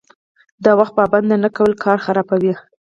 [0.63, 2.53] د وخت پابندي نه کول کار خرابوي.